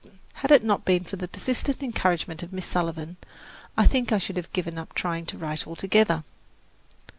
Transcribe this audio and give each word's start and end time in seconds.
Had 0.41 0.49
it 0.49 0.63
not 0.63 0.83
been 0.83 1.03
for 1.03 1.15
the 1.17 1.27
persistent 1.27 1.83
encouragement 1.83 2.41
of 2.41 2.51
Miss 2.51 2.65
Sullivan, 2.65 3.17
I 3.77 3.85
think 3.85 4.11
I 4.11 4.17
should 4.17 4.35
have 4.35 4.51
given 4.51 4.79
up 4.79 4.95
trying 4.95 5.27
to 5.27 5.37
write 5.37 5.67
altogether. 5.67 6.23